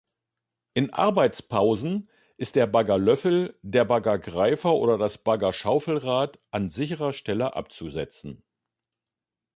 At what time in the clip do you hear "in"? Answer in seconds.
0.73-0.91